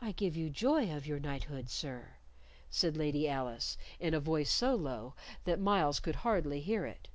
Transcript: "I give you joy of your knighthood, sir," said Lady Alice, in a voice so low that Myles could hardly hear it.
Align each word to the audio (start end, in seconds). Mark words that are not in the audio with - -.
"I 0.00 0.12
give 0.12 0.36
you 0.36 0.48
joy 0.48 0.94
of 0.96 1.04
your 1.04 1.18
knighthood, 1.18 1.68
sir," 1.70 2.12
said 2.70 2.96
Lady 2.96 3.28
Alice, 3.28 3.76
in 3.98 4.14
a 4.14 4.20
voice 4.20 4.48
so 4.48 4.76
low 4.76 5.16
that 5.42 5.58
Myles 5.58 5.98
could 5.98 6.14
hardly 6.22 6.60
hear 6.60 6.86
it. 6.86 7.08